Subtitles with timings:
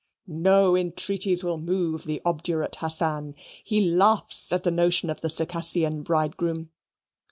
[0.25, 3.35] No entreaties will move the obdurate Hassan.
[3.63, 6.71] He laughs at the notion of the Circassian bridegroom.